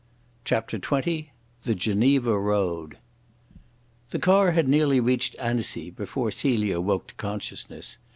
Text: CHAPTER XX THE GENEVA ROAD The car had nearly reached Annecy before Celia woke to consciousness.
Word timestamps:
CHAPTER 0.45 0.79
XX 0.79 1.27
THE 1.61 1.75
GENEVA 1.75 2.35
ROAD 2.39 2.97
The 4.09 4.17
car 4.17 4.49
had 4.53 4.67
nearly 4.67 4.99
reached 4.99 5.35
Annecy 5.37 5.91
before 5.91 6.31
Celia 6.31 6.79
woke 6.79 7.05
to 7.09 7.13
consciousness. 7.13 7.99